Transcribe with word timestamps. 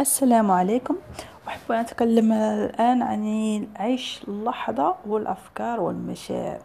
السلام 0.00 0.50
عليكم. 0.50 0.96
أحب 1.48 1.72
أن 1.72 1.78
أتكلم 1.78 2.32
الآن 2.32 3.02
عن 3.02 3.66
عيش 3.76 4.24
اللحظة 4.28 4.94
والأفكار 5.06 5.80
والمشاعر. 5.80 6.58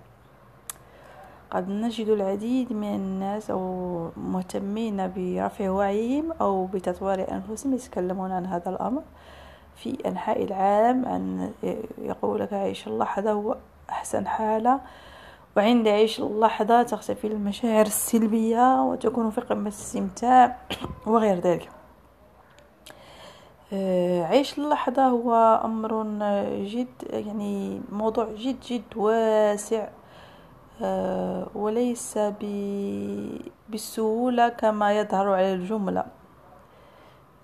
قد 1.51 1.69
نجد 1.69 2.07
العديد 2.07 2.73
من 2.73 2.95
الناس 2.95 3.51
أو 3.51 4.09
مهتمين 4.17 5.11
برفع 5.15 5.69
وعيهم 5.69 6.31
أو 6.41 6.65
بتطوير 6.65 7.31
أنفسهم 7.31 7.73
يتكلمون 7.73 8.31
عن 8.31 8.45
هذا 8.45 8.69
الأمر. 8.69 9.01
في 9.75 9.97
أنحاء 10.05 10.43
العالم 10.43 11.05
أن 11.05 11.51
يقول 11.97 12.39
لك 12.39 12.53
عيش 12.53 12.87
اللحظة 12.87 13.31
هو 13.31 13.57
أحسن 13.89 14.27
حالة 14.27 14.79
وعند 15.57 15.87
عيش 15.87 16.19
اللحظة 16.19 16.83
تختفي 16.83 17.27
المشاعر 17.27 17.85
السلبية 17.85 18.81
وتكون 18.83 19.29
في 19.29 19.41
قمة 19.41 19.61
الاستمتاع 19.61 20.57
وغير 21.07 21.39
ذلك. 21.39 21.69
عيش 23.73 24.57
اللحظة 24.59 25.03
هو 25.07 25.61
أمر 25.65 26.03
جد 26.65 26.87
يعني 27.09 27.81
موضوع 27.91 28.27
جد 28.35 28.59
جد 28.59 28.97
واسع. 28.97 29.87
آه، 30.83 31.47
وليس 31.55 32.19
بالسهولة 33.69 34.49
كما 34.49 34.99
يظهر 34.99 35.33
على 35.33 35.53
الجملة. 35.53 36.05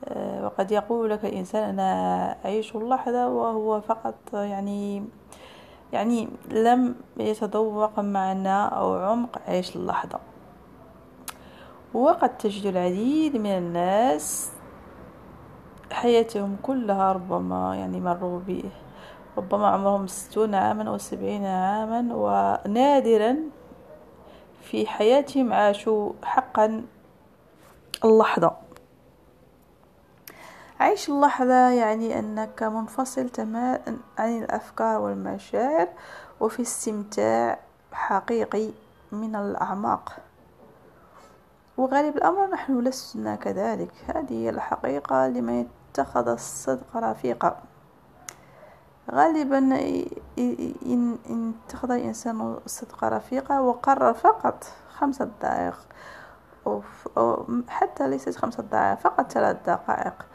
آه، 0.05 0.45
وقد 0.45 0.71
يقول 0.71 1.09
لك 1.09 1.25
الإنسان 1.25 1.63
أنا 1.63 2.45
أعيش 2.45 2.75
اللحظة 2.75 3.27
وهو 3.27 3.81
فقط 3.81 4.15
يعني 4.33 5.03
يعني 5.93 6.29
لم 6.51 6.95
يتذوق 7.17 7.99
معنى 7.99 8.65
أو 8.65 8.93
عمق 8.93 9.41
عيش 9.47 9.75
اللحظة. 9.75 10.19
وقد 11.93 12.37
تجد 12.37 12.65
العديد 12.65 13.37
من 13.37 13.57
الناس 13.57 14.51
حياتهم 15.97 16.57
كلها 16.63 17.11
ربما 17.11 17.75
يعني 17.75 17.99
مروا 17.99 18.39
به. 18.39 18.63
ربما 19.37 19.67
عمرهم 19.67 20.07
ستون 20.07 20.55
عاما 20.55 20.89
أو 20.89 20.97
سبعين 20.97 21.45
عاما 21.45 22.01
ونادرا 22.15 23.37
في 24.61 24.87
حياتهم 24.87 25.53
عاشوا 25.53 26.11
حقا 26.23 26.85
اللحظة. 28.05 28.51
عيش 30.79 31.09
اللحظة 31.09 31.69
يعني 31.69 32.19
أنك 32.19 32.63
منفصل 32.63 33.29
تماما 33.29 33.97
عن 34.17 34.37
الأفكار 34.43 35.01
والمشاعر 35.01 35.87
وفي 36.39 36.61
استمتاع 36.61 37.59
حقيقي 37.91 38.69
من 39.11 39.35
الأعماق. 39.35 40.17
وغالب 41.77 42.17
الأمر 42.17 42.49
نحن 42.49 42.79
لسنا 42.79 43.35
كذلك. 43.35 43.93
هذه 44.15 44.33
هي 44.33 44.49
الحقيقة 44.49 45.27
لمن 45.27 45.67
اتخذ 45.97 46.27
الصدق 46.27 46.97
رفيقا. 46.97 47.57
غالبا 49.11 49.57
إن 50.37 51.53
اتخذ 51.65 51.91
الإنسان 51.91 52.57
الصدق 52.65 53.03
رفيقا 53.03 53.59
وقرر 53.59 54.13
فقط 54.13 54.63
خمسة 54.89 55.29
دقائق. 55.41 55.75
أو 56.67 56.81
حتى 57.67 58.07
ليست 58.07 58.35
خمسة 58.35 58.63
دقائق 58.63 58.99
فقط 58.99 59.31
ثلاث 59.31 59.57
دقائق. 59.67 60.25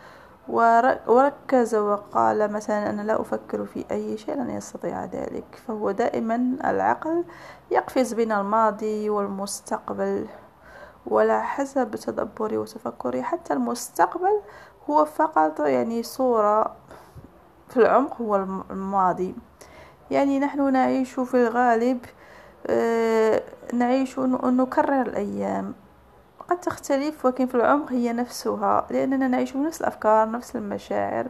وركز 1.07 1.75
وقال 1.75 2.53
مثلا 2.53 2.91
أنا 2.91 3.03
لا 3.03 3.21
أفكر 3.21 3.65
في 3.65 3.85
أي 3.91 4.17
شيء 4.17 4.35
لن 4.35 4.51
يستطيع 4.51 5.05
ذلك. 5.05 5.63
فهو 5.67 5.91
دائما 5.91 6.57
العقل 6.65 7.25
يقفز 7.71 8.13
بين 8.13 8.33
الماضي 8.33 9.11
والمستقبل 9.11 10.27
ولا 11.07 11.41
حسب 11.41 11.91
تدبري 11.91 12.59
وتفكري. 12.59 13.23
حتى 13.23 13.53
المستقبل 13.53 14.41
هو 14.91 15.05
فقط 15.05 15.61
يعني 15.61 16.03
صورة 16.03 16.77
في 17.69 17.77
العمق 17.77 18.23
هو 18.23 18.37
الماضي. 18.71 19.35
يعني 20.11 20.39
نحن 20.39 20.73
نعيش 20.73 21.13
في 21.21 21.35
الغالب 21.35 21.99
آه، 22.67 23.43
نعيش 23.73 24.19
نكرر 24.19 25.03
الأيام. 25.03 25.75
قد 26.49 26.61
تختلف 26.61 27.25
ولكن 27.25 27.47
في 27.47 27.55
العمق 27.55 27.93
هي 27.93 28.13
نفسها 28.13 28.87
لأننا 28.91 29.29
نعيش 29.29 29.57
نفس 29.57 29.81
الأفكار 29.81 30.31
نفس 30.31 30.57
المشاعر. 30.57 31.27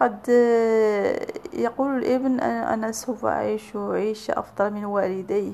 قد 0.00 0.18
آه، 0.30 1.26
يقول 1.52 1.96
الابن 1.96 2.40
أنا 2.40 2.92
سوف 2.92 3.26
أعيش 3.26 3.76
عيشة 3.76 4.38
أفضل 4.38 4.70
من 4.72 4.84
والديه. 4.84 5.52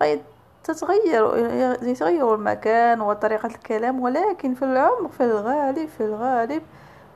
قد 0.00 0.22
تتغير 0.68 1.36
يتغير 1.82 2.34
المكان 2.34 3.00
وطريقة 3.00 3.46
الكلام 3.46 4.00
ولكن 4.00 4.54
في 4.54 4.64
العمق 4.64 5.10
في 5.10 5.24
الغالب 5.24 5.88
في 5.88 6.04
الغالب 6.04 6.62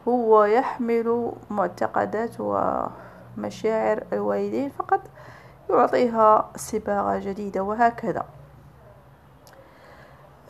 هو 0.08 0.44
يحمل 0.44 1.32
معتقدات 1.50 2.30
ومشاعر 2.40 4.04
الوالدين 4.12 4.70
فقط 4.70 5.00
يعطيها 5.70 6.50
صباغة 6.56 7.18
جديدة 7.18 7.62
وهكذا. 7.62 8.24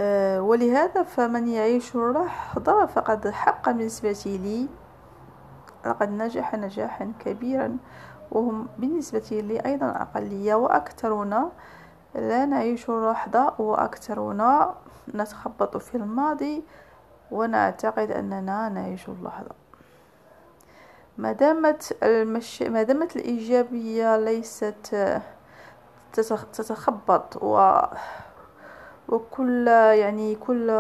آه، 0.01 0.43
ولهذا 0.43 1.03
فمن 1.03 1.49
يعيش 1.49 1.95
اللحظة 1.97 2.87
فقد 2.87 3.29
حق 3.29 3.71
بالنسبة 3.71 4.39
لي 4.43 4.69
لقد 5.87 6.11
نجح 6.11 6.55
نجاحا 6.55 7.13
كبيرا 7.25 7.77
وهم 8.31 8.69
بالنسبة 8.79 9.29
لي 9.31 9.61
أيضا 9.61 9.87
أقلية 9.87 10.55
وأكثرنا 10.55 11.51
لا 12.15 12.45
نعيش 12.47 12.91
اللحظة 12.91 13.55
وأكثرنا 13.59 14.75
نتخبط 15.15 15.77
في 15.77 15.95
الماضي 15.95 16.63
ونعتقد 17.31 18.11
أننا 18.11 18.69
نعيش 18.69 19.09
اللحظة. 19.09 19.55
ما 21.19 21.33
دامت 21.33 21.97
المش... 22.03 22.63
ما 22.63 22.83
دامت 22.83 23.17
الإيجابية 23.17 24.17
ليست 24.17 25.21
تتخبط 26.53 27.43
و 27.43 27.81
وكل 29.09 29.67
يعني 29.69 30.35
كل 30.35 30.71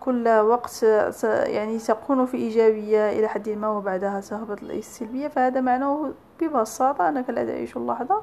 كل 0.00 0.28
وقت 0.28 0.82
يعني 1.22 1.78
تكون 1.78 2.26
في 2.26 2.36
إيجابية 2.36 3.10
إلى 3.10 3.28
حد 3.28 3.48
ما 3.48 3.68
وبعدها 3.68 4.20
تهبط 4.20 4.62
السلبية 4.62 5.28
فهذا 5.28 5.60
معناه 5.60 6.12
ببساطة 6.40 7.08
أنك 7.08 7.30
لا 7.30 7.44
تعيش 7.44 7.76
اللحظة. 7.76 8.22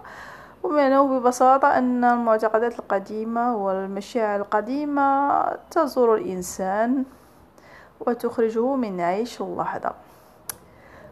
ومعناه 0.66 1.20
ببساطة 1.20 1.78
أن 1.78 2.04
المعتقدات 2.04 2.80
القديمة 2.80 3.56
والمشاعر 3.56 4.40
القديمة 4.40 5.42
تزور 5.72 6.16
الإنسان 6.16 7.04
وتخرجه 8.00 8.76
من 8.76 9.02
عيش 9.02 9.42
اللحظة. 9.42 9.94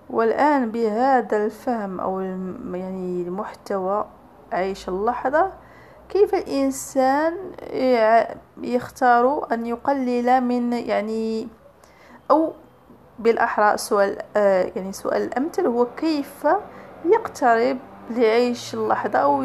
والآن 0.09 0.71
بهذا 0.71 1.45
الفهم 1.45 1.99
أو 1.99 2.19
يعني 2.73 3.21
المحتوى 3.21 4.05
عيش 4.53 4.89
اللحظة 4.89 5.51
كيف 6.09 6.35
الإنسان 6.35 7.33
يختار 8.61 9.47
أن 9.51 9.65
يقلل 9.65 10.41
من 10.41 10.73
يعني 10.73 11.47
أو 12.31 12.53
بالأحرى 13.19 13.77
سؤال 13.77 14.17
آه، 14.37 14.71
يعني 14.75 14.91
سؤال 14.91 15.21
الأمثل 15.21 15.67
هو 15.67 15.85
كيف 15.85 16.47
يقترب 17.05 17.77
ليعيش 18.09 18.73
اللحظة 18.73 19.19
أو 19.19 19.43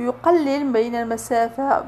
يقلل 0.00 0.72
بين 0.72 0.94
المسافة 0.94 1.84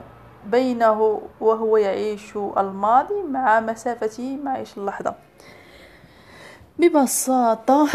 بينه 0.47 1.21
وهو 1.41 1.77
يعيش 1.77 2.37
الماضي 2.37 3.23
مع 3.31 3.61
مسافته 3.61 4.39
مع 4.45 4.53
عيش 4.53 4.79
اللحظة. 4.79 5.15
ببساطة 6.79 7.89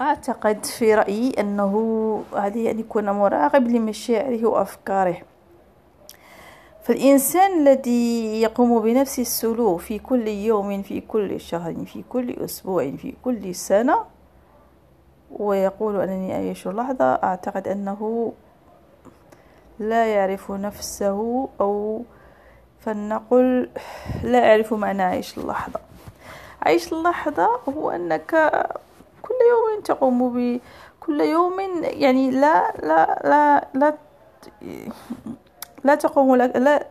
أعتقد 0.00 0.64
في 0.64 0.94
رأيي 0.94 1.30
أنه 1.40 2.24
عليه 2.32 2.70
أن 2.70 2.78
يكون 2.78 3.10
مراقب 3.10 3.68
لمشاعره 3.68 4.46
وأفكاره. 4.46 5.16
فالإنسان 6.82 7.60
الذي 7.60 8.42
يقوم 8.42 8.82
بنفس 8.82 9.18
السلوك 9.18 9.80
في 9.80 9.98
كل 9.98 10.28
يوم 10.28 10.82
في 10.82 11.00
كل 11.00 11.40
شهر 11.40 11.74
في 11.84 12.04
كل 12.08 12.30
أسبوع 12.30 12.90
في 12.96 13.14
كل 13.24 13.54
سنة 13.54 14.11
ويقول 15.38 16.00
أنني 16.00 16.34
أعيش 16.34 16.66
اللحظة 16.66 17.04
أعتقد 17.04 17.68
أنه 17.68 18.32
لا 19.78 20.06
يعرف 20.14 20.50
نفسه 20.50 21.48
أو 21.60 22.02
فلنقل 22.80 23.68
لا 24.22 24.38
يعرف 24.46 24.74
معنى 24.74 25.02
عيش 25.02 25.38
اللحظة. 25.38 25.80
عيش 26.62 26.92
اللحظة 26.92 27.48
هو 27.68 27.90
أنك 27.90 28.30
كل 29.22 29.34
يوم 29.50 29.82
تقوم 29.84 30.32
ب 30.32 30.60
كل 31.00 31.20
يوم 31.20 31.60
يعني 31.82 32.30
لا 32.30 32.72
لا 32.82 33.20
لا 33.24 33.68
لا 33.74 33.94
لا 35.84 35.94
تقوم 35.94 36.36
لك 36.36 36.56
لا 36.56 36.86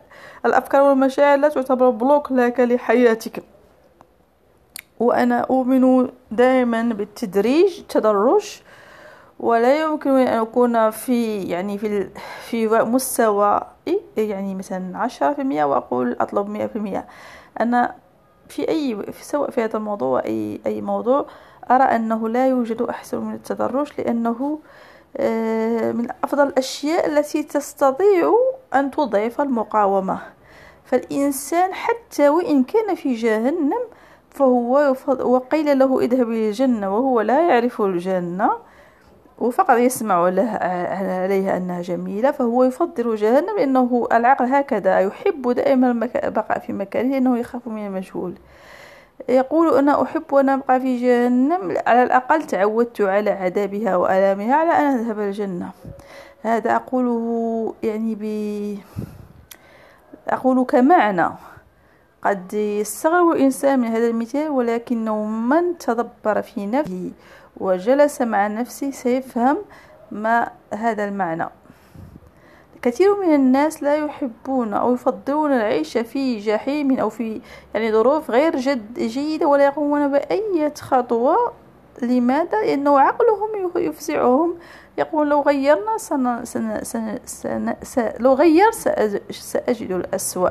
الأفكار 0.46 0.82
والمشاعر 0.82 1.38
لا 1.38 1.48
تعتبر 1.48 1.90
بلوك 1.90 2.32
لك 2.32 2.60
لحياتك. 2.60 3.42
وأنا 5.02 5.40
أؤمن 5.40 6.08
دائما 6.30 6.82
بالتدريج 6.82 7.82
تدرج 7.88 8.60
ولا 9.40 9.80
يمكن 9.80 10.10
أن 10.10 10.38
أكون 10.40 10.90
في 10.90 11.42
يعني 11.42 11.78
في 11.78 12.08
في 12.46 12.68
مستوى 12.68 13.60
يعني 14.16 14.54
مثلا 14.54 14.98
عشرة 14.98 15.32
في 15.32 15.42
المية 15.42 15.64
وأقول 15.64 16.16
أطلب 16.20 16.48
مئة 16.48 16.66
في 16.66 16.76
المية. 16.76 17.06
أنا 17.60 17.94
في 18.48 18.68
أي 18.68 19.12
سواء 19.20 19.50
في 19.50 19.64
هذا 19.64 19.76
الموضوع 19.76 20.24
أي 20.24 20.60
أي 20.66 20.80
موضوع 20.80 21.26
أرى 21.70 21.84
أنه 21.84 22.28
لا 22.28 22.48
يوجد 22.48 22.82
أحسن 22.82 23.18
من 23.18 23.34
التدرج 23.34 23.88
لأنه 23.98 24.58
آه، 25.16 25.92
من 25.92 26.08
أفضل 26.24 26.46
الأشياء 26.46 27.06
التي 27.06 27.42
تستطيع 27.42 28.34
أن 28.74 28.90
تضعف 28.90 29.40
المقاومة. 29.40 30.18
فالإنسان 30.84 31.74
حتى 31.74 32.28
وإن 32.28 32.64
كان 32.64 32.94
في 32.94 33.14
جهنم 33.14 33.82
فهو 34.34 34.94
وقيل 35.20 35.78
له 35.78 36.00
اذهب 36.00 36.30
إلى 36.30 36.48
الجنة 36.48 36.94
وهو 36.96 37.20
لا 37.20 37.48
يعرف 37.48 37.82
الجنة 37.82 38.50
وفقط 39.38 39.76
يسمع 39.76 40.28
لها 40.28 41.22
عليها 41.22 41.56
أنها 41.56 41.82
جميلة 41.82 42.30
فهو 42.30 42.64
يفضل 42.64 43.16
جهنم 43.16 43.56
لأنه 43.56 44.08
العقل 44.12 44.44
هكذا 44.44 45.00
يحب 45.00 45.50
دائما 45.52 45.90
البقاء 46.24 46.58
في 46.58 46.72
مكانه 46.72 47.10
لأنه 47.10 47.38
يخاف 47.38 47.68
من 47.68 47.86
المجهول. 47.86 48.34
يقول 49.28 49.78
أنا 49.78 50.02
أحب 50.02 50.34
أن 50.34 50.48
أبقى 50.48 50.80
في 50.80 50.96
جهنم 50.96 51.76
على 51.86 52.02
الأقل 52.02 52.42
تعودت 52.42 53.00
على 53.00 53.30
عذابها 53.30 53.96
وألامها 53.96 54.54
على 54.54 54.70
أن 54.70 54.98
أذهب 54.98 55.20
الجنة. 55.20 55.70
هذا 56.42 56.76
أقوله 56.76 57.74
يعني 57.82 58.14
ب 58.14 58.24
أقول 60.28 60.64
كمعنى. 60.64 61.28
قد 62.24 62.54
يستغرب 62.54 63.30
الإنسان 63.30 63.80
من 63.80 63.88
هذا 63.88 64.06
المثال 64.06 64.50
ولكنه 64.50 65.24
من 65.24 65.78
تدبر 65.78 66.42
في 66.42 66.66
نفسه 66.66 67.10
وجلس 67.56 68.22
مع 68.22 68.46
نفسه 68.46 68.90
سيفهم 68.90 69.56
ما 70.10 70.50
هذا 70.74 71.04
المعنى. 71.04 71.48
كثير 72.82 73.20
من 73.20 73.34
الناس 73.34 73.82
لا 73.82 73.96
يحبون 73.96 74.74
أو 74.74 74.94
يفضلون 74.94 75.52
العيش 75.52 75.98
في 75.98 76.38
جحيم 76.38 76.98
أو 76.98 77.08
في 77.08 77.40
يعني 77.74 77.92
ظروف 77.92 78.30
غير 78.30 78.56
جد 78.56 78.98
جيدة 78.98 79.46
ولا 79.46 79.64
يقومون 79.64 80.08
بأي 80.08 80.72
خطوة. 80.78 81.52
لماذا؟ 82.02 82.60
لأنه 82.60 83.00
عقلهم 83.00 83.70
يفزعهم. 83.76 84.54
يقول 84.98 85.30
لو 85.30 85.42
غيرنا 85.42 85.98
سن 85.98 86.44
سن 86.44 86.84
سن 86.84 87.18
سن 87.24 87.74
سن 87.82 88.12
لو 88.18 88.34
غير 88.34 88.70
سأجد 89.30 89.92
الأسوأ. 89.92 90.50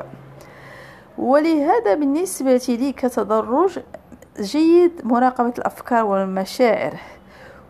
ولهذا 1.18 1.94
بالنسبة 1.94 2.62
لي 2.68 2.92
كتدرج 2.92 3.78
جيد 4.40 4.92
مراقبة 5.04 5.52
الأفكار 5.58 6.04
والمشاعر. 6.04 6.94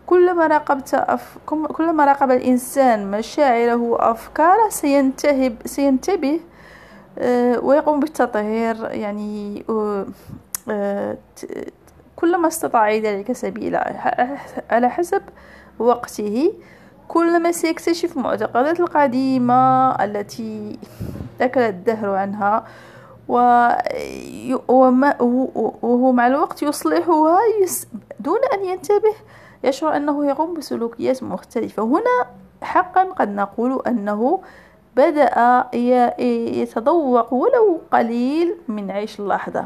كلما 0.05 0.47
راقبت 0.47 0.93
أف... 0.93 1.37
كلما 1.47 2.05
راقب 2.05 2.31
الإنسان 2.31 3.11
مشاعره 3.11 3.75
وأفكاره 3.75 4.69
سينتهب 4.69 5.55
سينتبه 5.65 6.39
آه، 7.19 7.59
ويقوم 7.59 7.99
بالتطهير. 7.99 8.75
يعني 8.91 9.65
آه، 10.69 11.17
كلما 12.15 12.47
استطاع 12.47 12.95
ذلك 12.95 13.31
سبيلا 13.31 13.93
على 14.69 14.89
حسب 14.89 15.21
وقته. 15.79 16.53
كلما 17.07 17.51
سيكتشف 17.51 18.17
المعتقدات 18.17 18.79
القديمة 18.79 19.91
التي 20.03 20.79
أكل 21.41 21.61
الدهر 21.61 22.09
عنها 22.09 22.63
وهو 23.27 24.91
مع 26.11 26.27
الوقت 26.27 26.63
يصلحها 26.63 27.39
دون 28.19 28.39
أن 28.53 28.65
ينتبه 28.65 29.13
يشعر 29.63 29.95
أنه 29.95 30.25
يقوم 30.25 30.53
بسلوكيات 30.53 31.23
مختلفة. 31.23 31.83
هنا 31.83 32.25
حقا 32.61 33.03
قد 33.03 33.29
نقول 33.29 33.81
أنه 33.87 34.41
بدأ 34.95 35.65
يتذوق 35.73 37.33
ولو 37.33 37.81
قليل 37.91 38.55
من 38.67 38.91
عيش 38.91 39.19
اللحظة. 39.19 39.65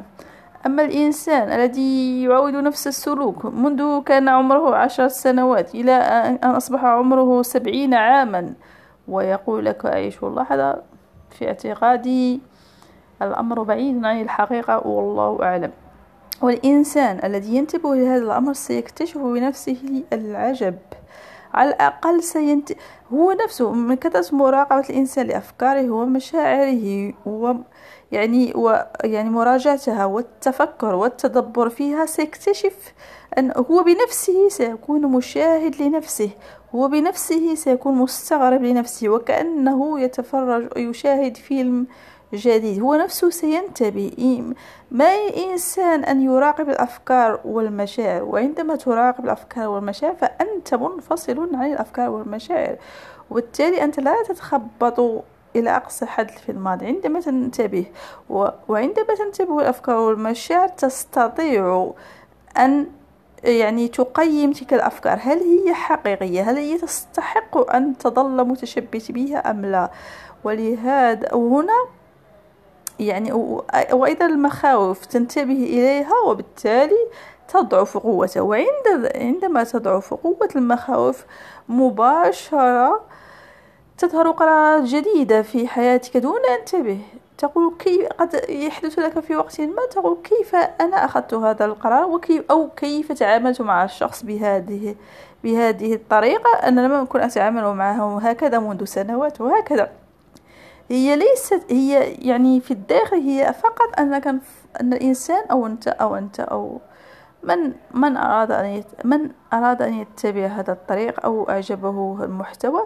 أما 0.65 0.83
الإنسان 0.83 1.51
الذي 1.51 2.23
يعود 2.23 2.53
نفس 2.53 2.87
السلوك 2.87 3.45
منذ 3.45 4.01
كان 4.01 4.29
عمره 4.29 4.75
عشر 4.75 5.07
سنوات 5.07 5.75
إلى 5.75 5.91
أن 5.91 6.35
أصبح 6.51 6.85
عمره 6.85 7.41
سبعين 7.41 7.93
عاما 7.93 8.53
ويقول 9.07 9.65
لك 9.65 9.85
أعيش 9.85 10.23
اللحظة 10.23 10.81
في 11.29 11.47
اعتقادي 11.47 12.41
الأمر 13.21 13.63
بعيد 13.63 14.05
عن 14.05 14.21
الحقيقة 14.21 14.87
والله 14.87 15.43
أعلم. 15.43 15.71
والإنسان 16.41 17.19
الذي 17.23 17.55
ينتبه 17.55 17.95
لهذا 17.95 18.23
الأمر 18.23 18.53
سيكتشف 18.53 19.17
بنفسه 19.17 20.03
العجب. 20.13 20.75
على 21.53 21.69
الأقل 21.69 22.23
سينت... 22.23 22.71
هو 23.13 23.31
نفسه 23.31 23.71
من 23.71 23.95
كثرة 23.95 24.35
مراقبة 24.35 24.89
الإنسان 24.89 25.27
لأفكاره 25.27 25.89
ومشاعره 25.89 27.13
و 27.25 27.53
يعني 28.11 28.53
و 28.55 28.85
يعني 29.03 29.29
مراجعتها 29.29 30.05
والتفكر 30.05 30.95
والتدبر 30.95 31.69
فيها 31.69 32.05
سيكتشف 32.05 32.93
أن 33.37 33.51
هو 33.71 33.83
بنفسه 33.83 34.49
سيكون 34.49 35.01
مشاهد 35.01 35.81
لنفسه. 35.81 36.29
هو 36.75 36.87
بنفسه 36.87 37.55
سيكون 37.55 37.95
مستغرب 37.95 38.63
لنفسه 38.63 39.09
وكأنه 39.09 39.99
يتفرج 39.99 40.67
يشاهد 40.77 41.37
فيلم 41.37 41.87
جديد. 42.33 42.81
هو 42.81 42.95
نفسه 42.95 43.29
سينتبه. 43.29 44.43
ما 44.91 45.13
إنسان 45.37 46.03
أن 46.03 46.21
يراقب 46.21 46.69
الأفكار 46.69 47.39
والمشاعر 47.45 48.23
وعندما 48.23 48.75
تراقب 48.75 49.25
الأفكار 49.25 49.69
والمشاعر 49.69 50.15
فأنت 50.15 50.73
منفصل 50.73 51.55
عن 51.55 51.71
الأفكار 51.71 52.09
والمشاعر 52.09 52.75
وبالتالي 53.31 53.83
أنت 53.83 53.99
لا 53.99 54.23
تتخبط 54.23 55.23
إلى 55.55 55.69
أقصى 55.75 56.05
حد 56.05 56.29
في 56.29 56.51
الماضي. 56.51 56.85
عندما 56.85 57.19
تنتبه 57.19 57.85
وعندما 58.67 59.15
تنتبه 59.17 59.59
الأفكار 59.59 59.97
والمشاعر 59.97 60.67
تستطيع 60.67 61.93
أن 62.57 62.87
يعني 63.43 63.87
تقيم 63.87 64.51
تلك 64.51 64.73
الأفكار. 64.73 65.19
هل 65.21 65.39
هي 65.39 65.73
حقيقية؟ 65.73 66.51
هل 66.51 66.57
هي 66.57 66.77
تستحق 66.77 67.75
أن 67.75 67.97
تظل 67.97 68.47
متشبث 68.47 69.11
بها 69.11 69.51
أم 69.51 69.65
لا؟ 69.65 69.91
ولهذا 70.43 71.33
وهنا 71.33 71.73
يعني 72.99 73.31
وأيضا 73.93 74.25
المخاوف 74.25 75.05
تنتبه 75.05 75.53
إليها 75.53 76.13
وبالتالي 76.27 77.07
تضعف 77.47 77.97
قوته. 77.97 78.41
وعند 78.41 79.11
عندما 79.15 79.63
تضعف 79.63 80.13
قوة 80.13 80.49
المخاوف 80.55 81.25
مباشرة 81.69 83.01
تظهر 83.97 84.31
قرارات 84.31 84.83
جديدة 84.83 85.41
في 85.41 85.67
حياتك 85.67 86.17
دون 86.17 86.39
أن 86.49 86.65
تنتبه. 86.65 86.99
تقول 87.37 87.73
كيف 87.79 88.07
قد 88.07 88.41
يحدث 88.49 88.99
لك 88.99 89.19
في 89.19 89.35
وقت 89.35 89.61
ما 89.61 89.85
تقول 89.91 90.17
كيف 90.23 90.55
أنا 90.55 91.05
أخذت 91.05 91.33
هذا 91.33 91.65
القرار 91.65 92.05
وكيف 92.09 92.43
أو 92.51 92.69
كيف 92.69 93.11
تعاملت 93.11 93.61
مع 93.61 93.83
الشخص 93.83 94.23
بهذه 94.23 94.95
بهذه 95.43 95.93
الطريقة؟ 95.93 96.49
أنا 96.63 96.81
لم 96.81 96.91
أكن 96.93 97.19
أتعامل 97.19 97.73
معه 97.73 98.19
هكذا 98.19 98.59
منذ 98.59 98.85
سنوات 98.85 99.41
وهكذا. 99.41 99.89
هي 100.89 101.15
ليست 101.15 101.63
هي 101.69 102.13
يعني 102.13 102.61
في 102.61 102.71
الداخل 102.71 103.17
هي 103.17 103.53
فقط 103.63 103.99
أنك 103.99 104.27
أن 104.27 104.93
الإنسان 104.93 105.43
أو 105.51 105.65
أنت 105.65 105.87
أو 105.87 106.15
أنت 106.15 106.39
أو 106.39 106.81
من 107.43 107.73
من 107.93 108.17
أراد 108.17 108.51
أن 108.51 108.65
يت 108.65 108.85
من 109.05 109.29
أراد 109.53 109.81
أن 109.81 109.93
يتبع 109.93 110.45
هذا 110.45 110.73
الطريق 110.73 111.25
أو 111.25 111.49
أعجبه 111.49 112.23
المحتوى 112.23 112.81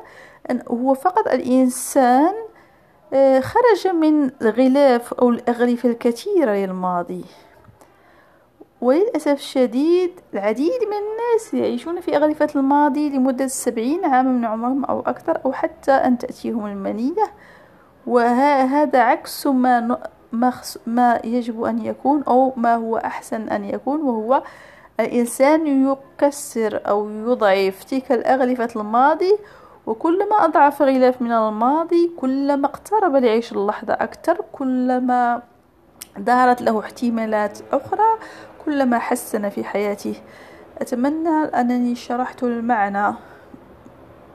أن 0.52 0.62
هو 0.72 0.94
فقط 0.94 1.28
الإنسان 1.28 2.34
آه، 3.14 3.40
خرج 3.40 3.88
من 3.88 4.32
الغلاف 4.42 5.14
أو 5.14 5.30
الأغلفة 5.30 5.90
الكثيرة 5.90 6.52
للماضي. 6.52 7.26
وللأسف 8.82 9.32
الشديد 9.32 10.12
العديد 10.34 10.82
من 10.82 10.98
الناس 10.98 11.54
يعيشون 11.54 12.02
في 12.02 12.18
أغلفة 12.18 12.48
الماضي 12.56 13.10
لمدة 13.10 13.48
سبعين 13.48 14.06
عاما 14.06 14.32
من 14.32 14.46
عمرهم 14.46 14.86
أو 14.86 15.00
أكثر 15.00 15.40
أو 15.46 15.54
حتى 15.54 15.92
أن 15.92 16.18
تأتيهم 16.18 16.66
المنية. 16.66 17.32
وهذا 18.08 19.00
عكس 19.00 19.48
ما 19.48 19.98
ما 20.88 21.20
يجب 21.24 21.64
أن 21.64 21.86
يكون 21.86 22.24
أو 22.24 22.54
ما 22.58 22.76
هو 22.76 22.98
أحسن 22.98 23.50
أن 23.50 23.66
يكون 23.66 24.02
وهو 24.02 24.44
الإنسان 25.00 25.68
يكسر 25.68 26.82
أو 26.88 27.10
يضعف 27.10 27.84
تلك 27.84 28.12
الأغلفة 28.12 28.70
الماضي 28.76 29.38
وكلما 29.86 30.46
أضعف 30.46 30.82
غلاف 30.82 31.22
من 31.22 31.32
الماضي 31.32 32.12
كلما 32.18 32.66
اقترب 32.66 33.16
لعيش 33.16 33.52
اللحظة 33.52 33.94
أكثر 33.94 34.38
كلما 34.52 35.42
ظهرت 36.20 36.62
له 36.62 36.80
احتمالات 36.80 37.60
أخرى 37.72 38.20
كلما 38.66 39.00
حسن 39.00 39.50
في 39.50 39.64
حياته. 39.64 40.16
أتمنى 40.82 41.30
أنني 41.30 41.96
شرحت 41.96 42.44
المعنى. 42.44 43.16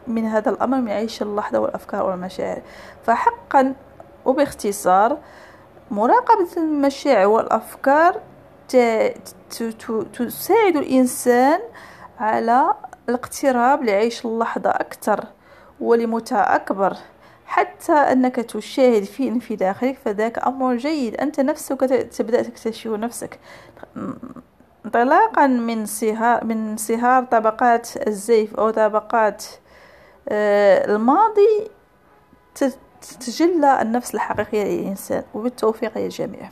من 0.09 0.27
هذا 0.27 0.51
الأمر 0.51 0.81
من 0.81 0.89
عيش 0.91 1.23
اللحظة 1.23 1.59
والأفكار 1.59 2.07
والمشاعر. 2.07 2.63
فحقا 3.07 3.75
وباختصار 4.25 5.19
مراقبة 5.91 6.49
المشاعر 6.57 7.27
والأفكار 7.27 8.21
تساعد 10.13 10.77
الإنسان 10.77 11.61
على 12.21 12.75
الاقتراب 13.09 13.85
لعيش 13.85 14.27
اللحظة 14.27 14.71
أكثر 14.71 15.25
ولمتعة 15.81 16.55
أكبر. 16.55 16.97
حتى 17.47 17.93
أنك 17.93 18.37
تشاهد 18.37 19.05
في 19.05 19.41
في 19.41 19.57
داخلك 19.57 19.99
فذاك 20.05 20.47
أمر 20.47 20.77
جيد. 20.77 21.15
أنت 21.17 21.41
نفسك 21.41 21.81
تبدأ 22.17 22.43
تكتشف 22.43 22.91
نفسك. 22.91 23.39
انطلاقا 24.87 25.47
من 25.47 25.87
صهار 25.87 26.45
من 26.45 26.71
انصهار 26.71 27.25
طبقات 27.25 28.07
الزيف 28.07 28.55
أو 28.55 28.71
طبقات 28.71 29.45
الماضي 30.29 31.71
تتجلى 33.01 33.83
النفس 33.83 34.15
الحقيقية 34.15 34.65
للإنسان 34.65 35.23
وبالتوفيق 35.35 35.99
للجميع 35.99 36.51